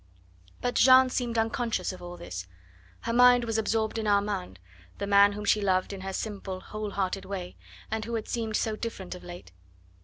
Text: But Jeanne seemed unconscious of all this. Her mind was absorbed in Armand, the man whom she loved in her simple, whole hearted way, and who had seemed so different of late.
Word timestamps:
But 0.61 0.73
Jeanne 0.73 1.11
seemed 1.11 1.37
unconscious 1.37 1.93
of 1.93 2.01
all 2.01 2.17
this. 2.17 2.47
Her 3.01 3.13
mind 3.13 3.43
was 3.43 3.59
absorbed 3.59 3.99
in 3.99 4.07
Armand, 4.07 4.59
the 4.97 5.05
man 5.05 5.33
whom 5.33 5.45
she 5.45 5.61
loved 5.61 5.93
in 5.93 6.01
her 6.01 6.11
simple, 6.13 6.59
whole 6.59 6.89
hearted 6.89 7.23
way, 7.23 7.55
and 7.91 8.03
who 8.03 8.15
had 8.15 8.27
seemed 8.27 8.55
so 8.55 8.75
different 8.75 9.13
of 9.13 9.23
late. 9.23 9.51